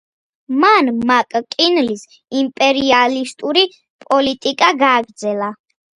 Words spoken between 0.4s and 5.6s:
მან მაკ-კინლის იმპერიალისტური პოლიტიკა გააგრძელა.